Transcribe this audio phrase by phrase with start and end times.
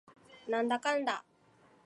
[0.49, 1.23] なんだかんだ